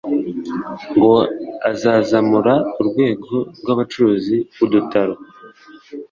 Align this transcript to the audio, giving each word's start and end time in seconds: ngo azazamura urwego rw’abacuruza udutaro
ngo 0.95 1.13
azazamura 1.71 2.55
urwego 2.79 3.33
rw’abacuruza 3.59 4.35
udutaro 4.63 5.15